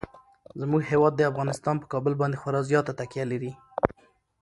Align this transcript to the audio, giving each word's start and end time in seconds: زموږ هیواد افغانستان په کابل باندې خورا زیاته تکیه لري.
زموږ 0.61 0.81
هیواد 0.91 1.21
افغانستان 1.31 1.75
په 1.79 1.85
کابل 1.93 2.13
باندې 2.21 2.39
خورا 2.41 2.61
زیاته 2.69 2.91
تکیه 2.99 3.25
لري. 3.31 3.51